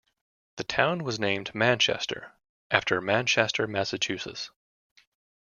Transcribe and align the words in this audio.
The 0.57 0.63
town 0.63 1.03
was 1.03 1.19
named 1.19 1.53
Manchester 1.53 2.33
after 2.71 2.99
Manchester, 3.01 3.67
Massachusetts. 3.67 4.49